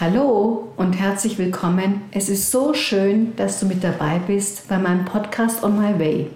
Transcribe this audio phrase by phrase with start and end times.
[0.00, 2.00] Hallo und herzlich willkommen.
[2.10, 6.30] Es ist so schön, dass du mit dabei bist bei meinem Podcast On My Way.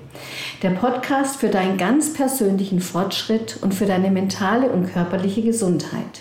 [0.63, 6.21] Der Podcast für deinen ganz persönlichen Fortschritt und für deine mentale und körperliche Gesundheit.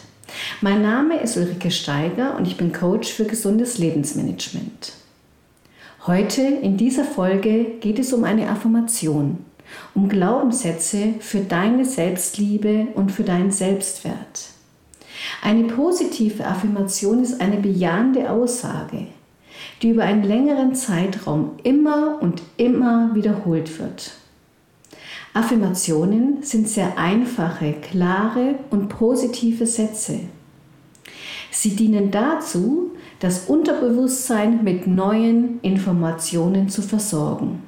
[0.62, 4.94] Mein Name ist Ulrike Steiger und ich bin Coach für gesundes Lebensmanagement.
[6.08, 9.46] Heute in dieser Folge geht es um eine Affirmation,
[9.94, 14.57] um Glaubenssätze für deine Selbstliebe und für deinen Selbstwert.
[15.42, 19.08] Eine positive Affirmation ist eine bejahende Aussage,
[19.82, 24.12] die über einen längeren Zeitraum immer und immer wiederholt wird.
[25.34, 30.22] Affirmationen sind sehr einfache, klare und positive Sätze.
[31.52, 37.64] Sie dienen dazu, das Unterbewusstsein mit neuen Informationen zu versorgen.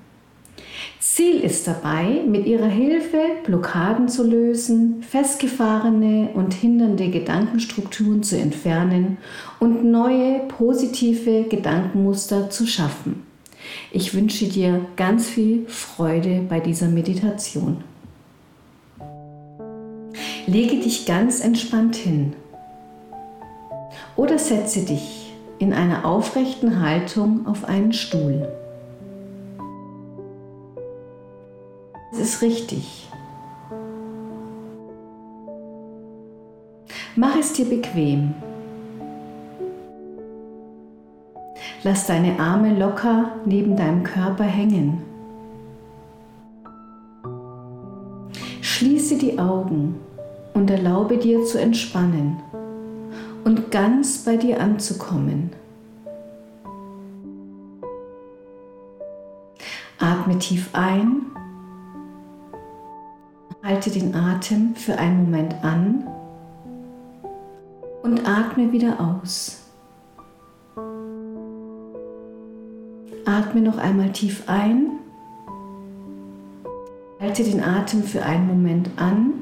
[0.99, 9.17] Ziel ist dabei, mit ihrer Hilfe Blockaden zu lösen, festgefahrene und hindernde Gedankenstrukturen zu entfernen
[9.59, 13.23] und neue positive Gedankenmuster zu schaffen.
[13.91, 17.77] Ich wünsche dir ganz viel Freude bei dieser Meditation.
[20.47, 22.33] Lege dich ganz entspannt hin
[24.17, 28.49] oder setze dich in einer aufrechten Haltung auf einen Stuhl.
[32.19, 33.07] Ist richtig.
[37.15, 38.33] Mach es dir bequem.
[41.83, 45.01] Lass deine Arme locker neben deinem Körper hängen.
[48.61, 49.99] Schließe die Augen
[50.53, 52.37] und erlaube dir zu entspannen
[53.43, 55.51] und ganz bei dir anzukommen.
[59.99, 61.23] Atme tief ein
[63.61, 66.07] Halte den Atem für einen Moment an
[68.03, 69.57] und atme wieder aus.
[73.25, 74.91] Atme noch einmal tief ein.
[77.19, 79.33] Halte den Atem für einen Moment an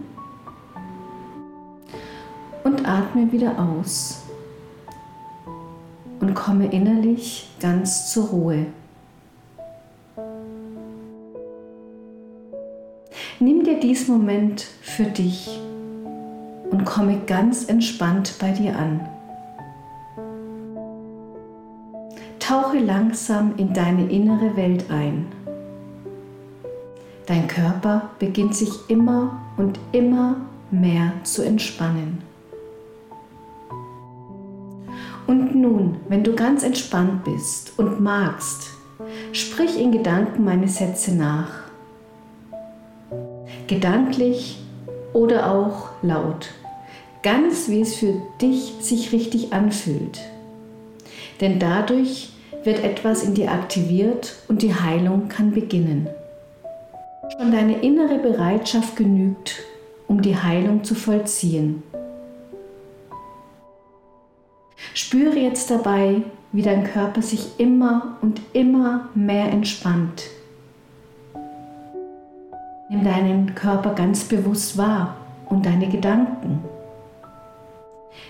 [2.63, 4.23] und atme wieder aus.
[6.19, 8.65] Und komme innerlich ganz zur Ruhe.
[13.39, 15.47] Nimm dir diesen Moment für dich
[16.71, 18.99] und komme ganz entspannt bei dir an.
[22.39, 25.27] Tauche langsam in deine innere Welt ein.
[27.27, 30.37] Dein Körper beginnt sich immer und immer
[30.71, 32.23] mehr zu entspannen.
[35.27, 38.71] Und nun, wenn du ganz entspannt bist und magst,
[39.31, 41.66] sprich in Gedanken meine Sätze nach
[43.67, 44.57] gedanklich
[45.13, 46.49] oder auch laut.
[47.23, 50.19] Ganz wie es für dich sich richtig anfühlt.
[51.41, 52.29] Denn dadurch
[52.63, 56.07] wird etwas in dir aktiviert und die Heilung kann beginnen.
[57.37, 59.63] Schon deine innere Bereitschaft genügt,
[60.07, 61.83] um die Heilung zu vollziehen.
[64.93, 70.23] Spüre jetzt dabei, wie dein Körper sich immer und immer mehr entspannt
[72.89, 76.63] Nimm deinen Körper ganz bewusst wahr und deine Gedanken.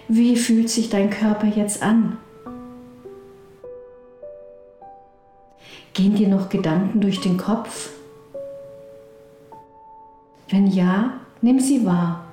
[0.08, 2.18] Wie fühlt sich dein Körper jetzt an?
[5.94, 7.92] Gehen dir noch Gedanken durch den Kopf?
[10.50, 12.26] Wenn ja, nimm sie wahr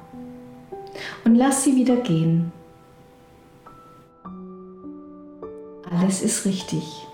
[1.24, 2.52] und lass sie wieder gehen.
[5.90, 7.06] Alles ist richtig.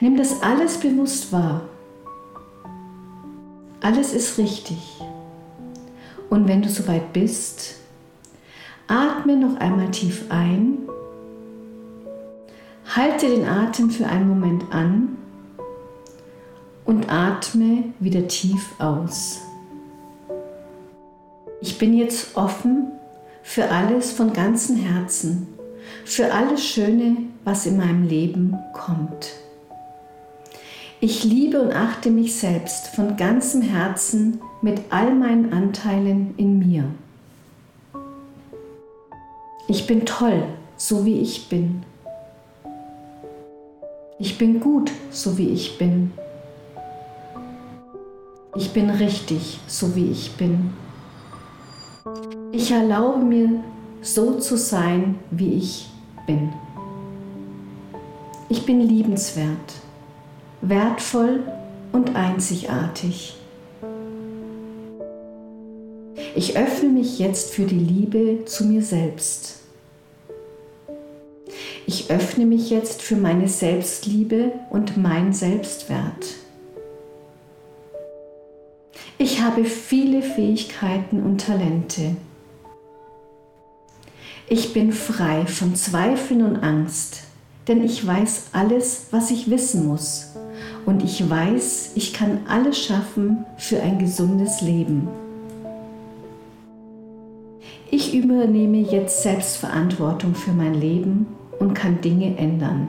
[0.00, 1.62] Nimm das alles bewusst wahr
[3.80, 4.78] alles ist richtig.
[6.30, 7.76] Und wenn du soweit bist,
[8.86, 10.78] atme noch einmal tief ein,
[12.94, 15.16] halte den Atem für einen Moment an
[16.84, 19.40] und atme wieder tief aus.
[21.60, 22.92] Ich bin jetzt offen
[23.42, 25.48] für alles von ganzem Herzen,
[26.04, 29.32] für alles Schöne, was in meinem Leben kommt.
[31.00, 36.86] Ich liebe und achte mich selbst von ganzem Herzen mit all meinen Anteilen in mir.
[39.68, 40.42] Ich bin toll,
[40.76, 41.84] so wie ich bin.
[44.18, 46.10] Ich bin gut, so wie ich bin.
[48.56, 50.72] Ich bin richtig, so wie ich bin.
[52.50, 53.62] Ich erlaube mir,
[54.02, 55.88] so zu sein, wie ich
[56.26, 56.52] bin.
[58.48, 59.87] Ich bin liebenswert
[60.60, 61.40] wertvoll
[61.92, 63.36] und einzigartig.
[66.34, 69.56] Ich öffne mich jetzt für die Liebe zu mir selbst.
[71.86, 76.26] Ich öffne mich jetzt für meine Selbstliebe und mein Selbstwert.
[79.16, 82.14] Ich habe viele Fähigkeiten und Talente.
[84.48, 87.22] Ich bin frei von Zweifeln und Angst,
[87.66, 90.28] denn ich weiß alles, was ich wissen muss.
[90.86, 95.08] Und ich weiß, ich kann alles schaffen für ein gesundes Leben.
[97.90, 101.26] Ich übernehme jetzt Selbstverantwortung für mein Leben
[101.58, 102.88] und kann Dinge ändern.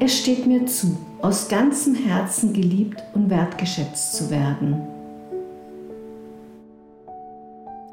[0.00, 4.82] Es steht mir zu, aus ganzem Herzen geliebt und wertgeschätzt zu werden.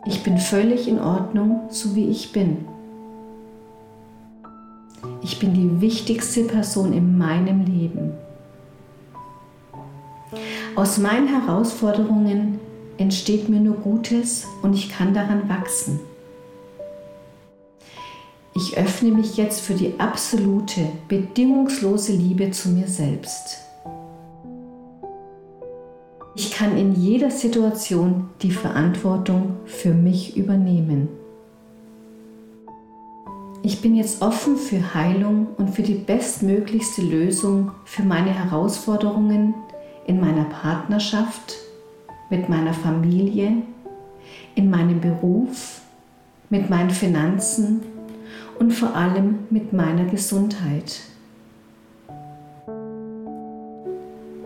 [0.06, 2.66] Ich bin völlig in Ordnung, so wie ich bin.
[5.24, 8.14] Ich bin die wichtigste Person in meinem Leben.
[10.76, 12.60] Aus meinen Herausforderungen
[12.98, 16.00] entsteht mir nur Gutes und ich kann daran wachsen.
[18.56, 23.60] Ich öffne mich jetzt für die absolute, bedingungslose Liebe zu mir selbst.
[26.36, 31.21] Ich kann in jeder Situation die Verantwortung für mich übernehmen.
[33.64, 39.54] Ich bin jetzt offen für Heilung und für die bestmöglichste Lösung für meine Herausforderungen
[40.08, 41.54] in meiner Partnerschaft,
[42.32, 43.58] mit meiner Familie,
[44.56, 45.82] in meinem Beruf,
[46.50, 47.82] mit meinen Finanzen
[48.58, 51.02] und vor allem mit meiner Gesundheit.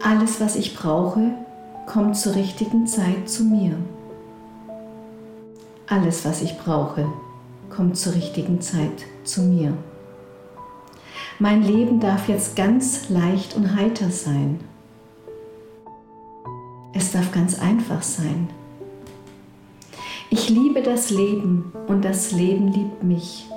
[0.04, 1.32] Alles, was ich brauche,
[1.86, 3.78] kommt zur richtigen Zeit zu mir.
[5.88, 7.08] Alles, was ich brauche,
[7.76, 9.74] kommt zur richtigen Zeit zu mir.
[11.40, 14.62] Mein Leben darf jetzt ganz leicht und heiter sein.
[16.94, 18.50] Es darf ganz einfach sein.
[20.30, 23.48] Ich liebe das Leben und das Leben liebt mich.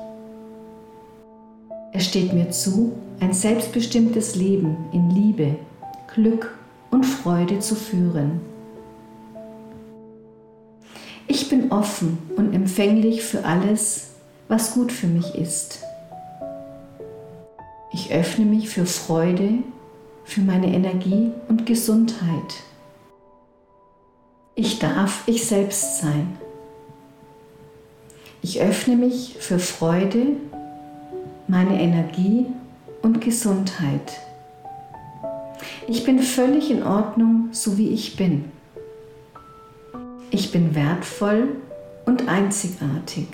[1.92, 5.56] Es steht mir zu, ein selbstbestimmtes Leben in Liebe,
[6.12, 6.56] Glück
[6.90, 8.40] und Freude zu führen.
[11.28, 14.12] Ich bin offen und empfänglich für alles,
[14.48, 15.80] was gut für mich ist.
[17.92, 19.50] Ich öffne mich für Freude,
[20.24, 22.54] für meine Energie und Gesundheit.
[24.54, 26.38] Ich darf ich selbst sein.
[28.40, 30.28] Ich öffne mich für Freude,
[31.46, 32.46] meine Energie
[33.02, 34.20] und Gesundheit.
[35.86, 38.50] Ich bin völlig in Ordnung, so wie ich bin.
[40.40, 41.48] Ich bin wertvoll
[42.06, 43.26] und einzigartig.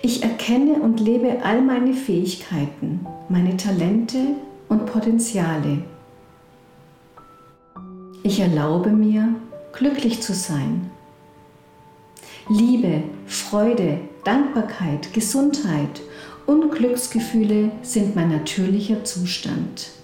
[0.00, 4.18] Ich erkenne und lebe all meine Fähigkeiten, meine Talente
[4.70, 5.82] und Potenziale.
[8.22, 9.34] Ich erlaube mir,
[9.74, 10.90] glücklich zu sein.
[12.48, 16.00] Liebe, Freude, Dankbarkeit, Gesundheit
[16.46, 19.97] und Glücksgefühle sind mein natürlicher Zustand.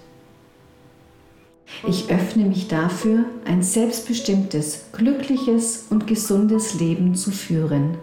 [1.86, 7.98] Ich öffne mich dafür, ein selbstbestimmtes, glückliches und gesundes Leben zu führen.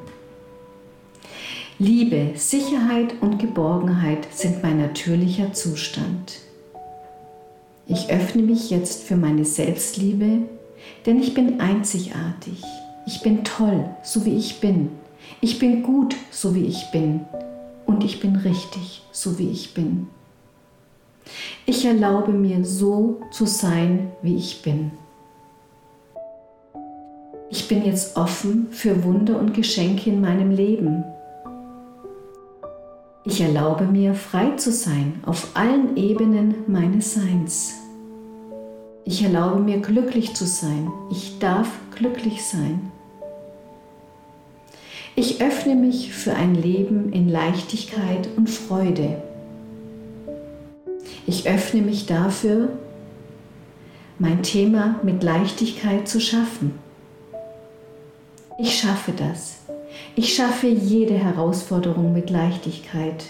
[1.79, 6.39] Liebe, Sicherheit und Geborgenheit sind mein natürlicher Zustand.
[7.87, 10.43] Ich öffne mich jetzt für meine Selbstliebe,
[11.05, 12.61] denn ich bin einzigartig.
[13.07, 14.89] Ich bin toll, so wie ich bin.
[15.41, 17.21] Ich bin gut, so wie ich bin.
[17.87, 20.07] Und ich bin richtig, so wie ich bin.
[21.65, 24.91] Ich erlaube mir so zu sein, wie ich bin.
[27.49, 31.03] Ich bin jetzt offen für Wunder und Geschenke in meinem Leben.
[33.23, 37.73] Ich erlaube mir frei zu sein auf allen Ebenen meines Seins.
[39.03, 40.91] Ich erlaube mir glücklich zu sein.
[41.11, 42.91] Ich darf glücklich sein.
[45.15, 49.21] Ich öffne mich für ein Leben in Leichtigkeit und Freude.
[51.27, 52.69] Ich öffne mich dafür,
[54.17, 56.79] mein Thema mit Leichtigkeit zu schaffen.
[58.59, 59.59] Ich schaffe das.
[60.15, 63.25] Ich schaffe jede Herausforderung mit Leichtigkeit.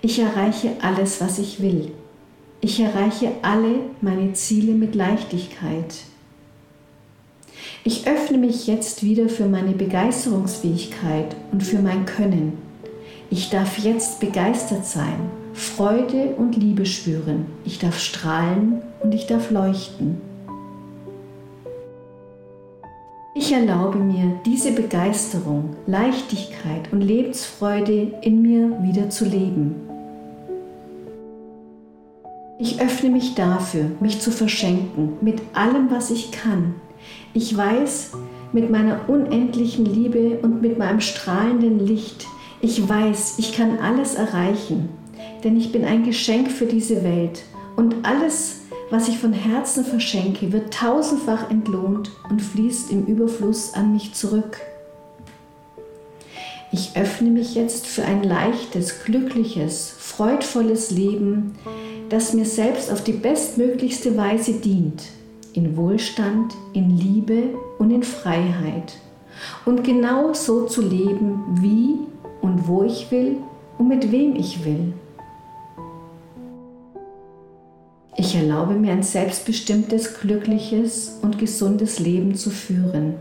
[0.00, 1.92] Ich erreiche alles, was ich will.
[2.60, 5.94] Ich erreiche alle meine Ziele mit Leichtigkeit.
[7.84, 12.56] Ich öffne mich jetzt wieder für meine Begeisterungsfähigkeit und für mein Können.
[13.30, 17.46] Ich darf jetzt begeistert sein, Freude und Liebe spüren.
[17.64, 20.20] Ich darf strahlen und ich darf leuchten.
[23.36, 29.76] Ich erlaube mir, diese Begeisterung, Leichtigkeit und Lebensfreude in mir wieder zu leben.
[32.58, 36.74] Ich öffne mich dafür, mich zu verschenken mit allem, was ich kann,
[37.32, 38.12] ich weiß,
[38.52, 42.26] mit meiner unendlichen Liebe und mit meinem strahlenden Licht
[42.60, 44.88] Ich weiß, ich kann alles erreichen,
[45.44, 47.44] denn ich bin ein Geschenk für diese Welt
[47.76, 53.92] und alles, was ich von Herzen verschenke, wird tausendfach entlohnt und fließt im Überfluss an
[53.92, 54.58] mich zurück.
[56.72, 61.54] Ich öffne mich jetzt für ein leichtes, glückliches, freudvolles Leben,
[62.08, 65.02] das mir selbst auf die bestmöglichste Weise dient,
[65.52, 68.94] in Wohlstand, in Liebe und in Freiheit.
[69.64, 71.96] Und genau so zu leben, wie
[72.40, 73.36] und wo ich will
[73.78, 74.94] und mit wem ich will.
[78.26, 83.16] Ich erlaube mir ein selbstbestimmtes, glückliches und gesundes Leben zu führen.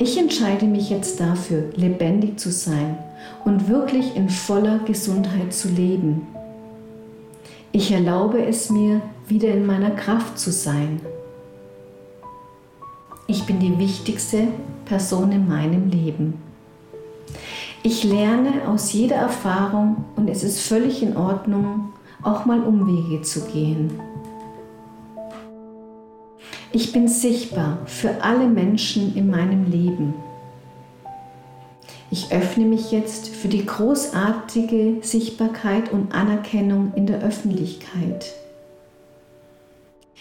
[0.00, 2.98] Ich entscheide mich jetzt dafür, lebendig zu sein
[3.44, 6.26] und wirklich in voller Gesundheit zu leben.
[7.70, 11.00] Ich erlaube es mir, wieder in meiner Kraft zu sein.
[13.28, 14.48] Ich bin die wichtigste
[14.86, 16.42] Person in meinem Leben.
[17.84, 21.93] Ich lerne aus jeder Erfahrung und es ist völlig in Ordnung,
[22.24, 24.00] auch mal Umwege zu gehen.
[26.72, 30.14] Ich bin sichtbar für alle Menschen in meinem Leben.
[32.10, 38.34] Ich öffne mich jetzt für die großartige Sichtbarkeit und Anerkennung in der Öffentlichkeit.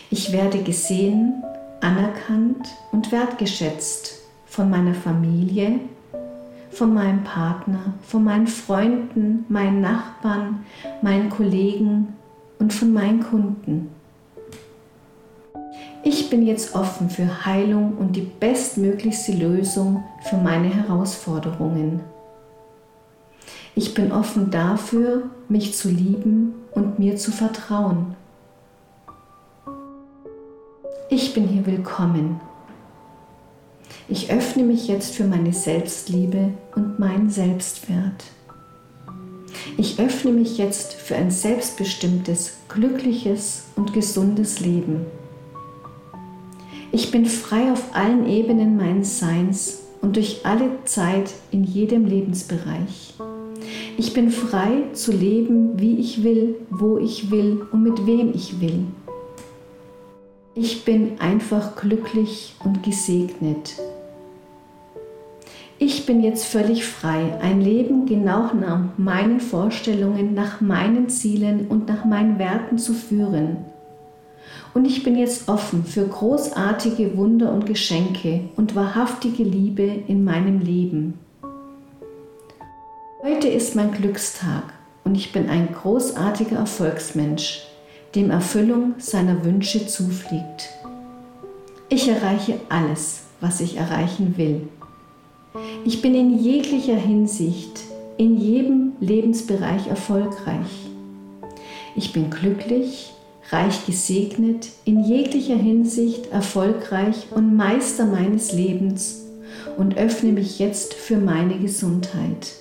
[0.10, 1.43] Ich werde gesehen,
[1.81, 5.79] anerkannt und wertgeschätzt von meiner Familie,
[6.74, 10.65] von meinem Partner, von meinen Freunden, meinen Nachbarn,
[11.01, 12.13] meinen Kollegen
[12.60, 13.89] und von meinen Kunden.
[16.03, 22.01] Ich bin jetzt offen für Heilung und die bestmöglichste Lösung für meine Herausforderungen.
[23.75, 28.15] Ich bin offen dafür, mich zu lieben und mir zu vertrauen.
[31.10, 32.42] Ich bin hier willkommen.
[34.10, 38.25] Ich öffne mich jetzt für meine Selbstliebe und meinen Selbstwert.
[39.77, 45.05] Ich öffne mich jetzt für ein selbstbestimmtes, glückliches und gesundes Leben.
[46.91, 53.13] Ich bin frei auf allen Ebenen meines Seins und durch alle Zeit in jedem Lebensbereich.
[53.98, 58.60] Ich bin frei zu leben, wie ich will, wo ich will und mit wem ich
[58.60, 58.86] will.
[60.55, 63.75] Ich bin einfach glücklich und gesegnet.
[65.79, 71.88] Ich bin jetzt völlig frei, ein Leben genau nach meinen Vorstellungen, nach meinen Zielen und
[71.88, 73.65] nach meinen Werten zu führen
[74.74, 80.60] und ich bin jetzt offen für großartige Wunder und Geschenke und wahrhaftige Liebe in meinem
[80.60, 81.19] Leben.
[83.22, 84.63] Heute ist mein Glückstag
[85.03, 87.65] und ich bin ein großartiger Erfolgsmensch,
[88.15, 90.70] dem Erfüllung seiner Wünsche zufliegt.
[91.89, 94.67] Ich erreiche alles, was ich erreichen will.
[95.86, 97.82] Ich bin in jeglicher Hinsicht,
[98.17, 100.89] in jedem Lebensbereich erfolgreich.
[101.96, 103.13] Ich bin glücklich,
[103.51, 109.25] reich gesegnet, in jeglicher Hinsicht erfolgreich und Meister meines Lebens
[109.77, 112.53] und öffne mich jetzt für meine Gesundheit.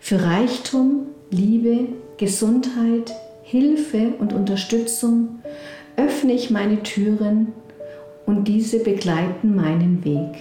[0.00, 1.88] Für Reichtum, Liebe,
[2.18, 3.12] Gesundheit,
[3.50, 5.40] Hilfe und Unterstützung
[5.96, 7.48] öffne ich meine Türen
[8.24, 10.38] und diese begleiten meinen Weg.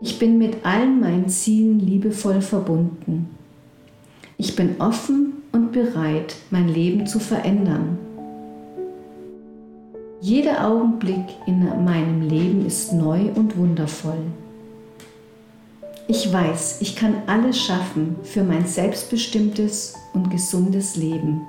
[0.00, 3.28] Ich bin mit allen meinen Zielen liebevoll verbunden.
[4.38, 7.98] Ich bin offen und bereit, mein Leben zu verändern.
[10.22, 14.22] Jeder Augenblick in meinem Leben ist neu und wundervoll.
[16.10, 21.42] Ich weiß, ich kann alles schaffen für mein selbstbestimmtes und gesundes Leben.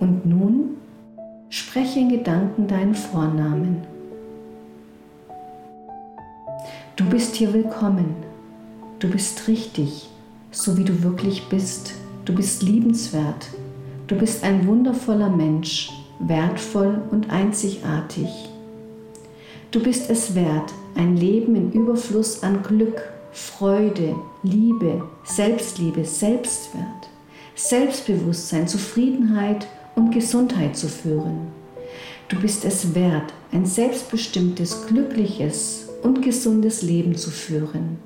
[0.00, 0.76] Und nun
[1.50, 3.82] spreche in Gedanken deinen Vornamen.
[6.96, 8.14] Du bist hier willkommen.
[8.98, 10.08] Du bist richtig
[10.52, 11.94] so wie du wirklich bist.
[12.24, 13.48] Du bist liebenswert.
[14.06, 15.90] Du bist ein wundervoller Mensch,
[16.20, 18.28] wertvoll und einzigartig.
[19.70, 23.02] Du bist es wert, ein Leben in Überfluss an Glück,
[23.32, 27.08] Freude, Liebe, Selbstliebe, Selbstwert,
[27.54, 31.48] Selbstbewusstsein, Zufriedenheit und Gesundheit zu führen.
[32.28, 37.98] Du bist es wert, ein selbstbestimmtes, glückliches und gesundes Leben zu führen.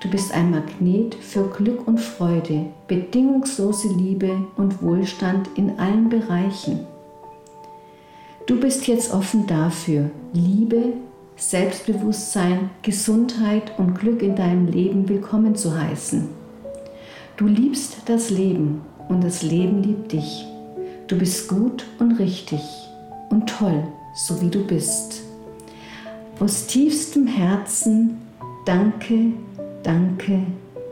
[0.00, 6.86] Du bist ein Magnet für Glück und Freude, bedingungslose Liebe und Wohlstand in allen Bereichen.
[8.46, 10.94] Du bist jetzt offen dafür, Liebe,
[11.38, 16.28] Selbstbewusstsein, Gesundheit und Glück in deinem Leben willkommen zu heißen.
[17.36, 20.44] Du liebst das Leben und das Leben liebt dich.
[21.06, 22.60] Du bist gut und richtig
[23.30, 23.84] und toll,
[24.16, 25.22] so wie du bist.
[26.40, 28.20] aus tiefstem Herzen
[28.64, 29.32] danke,
[29.84, 30.40] danke,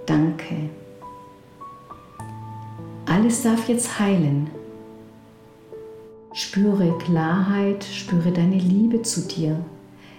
[0.06, 0.70] danke.
[3.04, 4.48] Alles darf jetzt heilen.
[6.32, 9.58] Spüre Klarheit, spüre deine Liebe zu dir,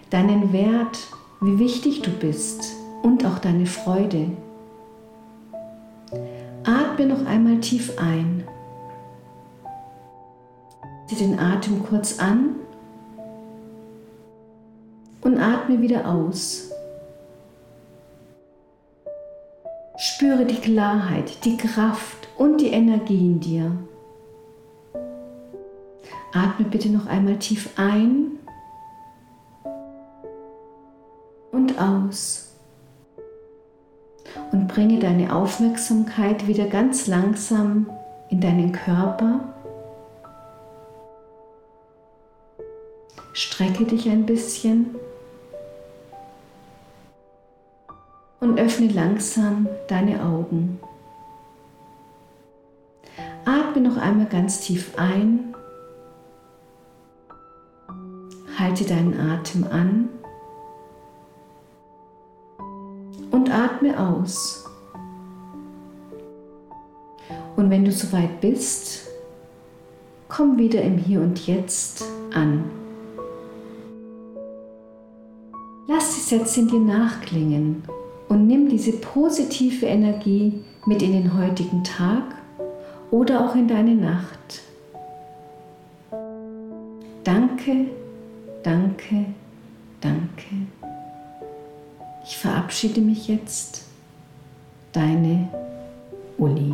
[0.09, 0.97] deinen Wert,
[1.41, 4.31] wie wichtig du bist und auch deine Freude.
[6.63, 8.43] Atme noch einmal tief ein.
[11.07, 12.55] Zieh den Atem kurz an
[15.21, 16.71] und atme wieder aus.
[19.97, 23.71] Spüre die Klarheit, die Kraft und die Energie in dir.
[26.33, 28.37] Atme bitte noch einmal tief ein
[31.67, 32.49] und aus.
[34.51, 37.89] Und bringe deine Aufmerksamkeit wieder ganz langsam
[38.29, 39.39] in deinen Körper.
[43.33, 44.95] Strecke dich ein bisschen
[48.39, 50.79] und öffne langsam deine Augen.
[53.45, 55.55] Atme noch einmal ganz tief ein.
[58.57, 60.09] Halte deinen Atem an
[63.31, 64.65] und atme aus.
[67.55, 69.07] Und wenn du soweit bist,
[70.27, 72.03] komm wieder im Hier und Jetzt
[72.33, 72.65] an.
[75.87, 77.83] Lass die Sätze in dir nachklingen
[78.29, 82.23] und nimm diese positive Energie mit in den heutigen Tag
[83.09, 84.61] oder auch in deine Nacht.
[87.23, 87.87] Danke,
[88.63, 89.25] danke,
[90.01, 90.76] danke.
[92.29, 93.83] Ich verabschiede mich jetzt.
[94.91, 95.47] Deine
[96.37, 96.73] Uli.